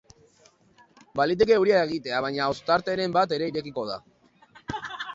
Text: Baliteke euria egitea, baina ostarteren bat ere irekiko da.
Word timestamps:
Baliteke 1.21 1.55
euria 1.59 1.83
egitea, 1.89 2.23
baina 2.27 2.49
ostarteren 2.57 3.17
bat 3.21 3.39
ere 3.39 3.55
irekiko 3.55 3.89
da. 3.95 4.03